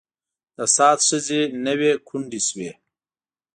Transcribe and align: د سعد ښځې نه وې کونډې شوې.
د 0.57 0.59
سعد 0.75 0.99
ښځې 1.07 1.41
نه 1.63 1.73
وې 1.79 1.91
کونډې 2.07 2.39
شوې. 2.47 2.71